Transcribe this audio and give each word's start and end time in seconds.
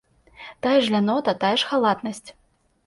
Тая 0.65 0.79
ж 0.85 0.95
лянота, 0.95 1.31
тая 1.45 1.53
ж 1.63 1.71
халатнасць. 1.73 2.29